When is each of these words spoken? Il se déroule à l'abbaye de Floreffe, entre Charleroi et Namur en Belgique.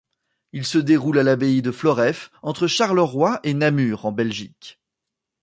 Il 0.51 0.65
se 0.65 0.79
déroule 0.79 1.19
à 1.19 1.23
l'abbaye 1.23 1.61
de 1.61 1.69
Floreffe, 1.69 2.31
entre 2.41 2.65
Charleroi 2.65 3.39
et 3.43 3.53
Namur 3.53 4.07
en 4.07 4.11
Belgique. 4.11 4.79